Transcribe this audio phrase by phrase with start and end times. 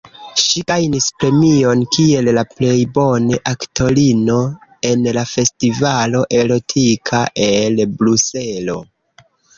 [0.43, 4.37] Ŝi gajnis premion kiel la plej bone aktorino
[4.93, 8.81] en la Festivalo Erotika el Bruselo.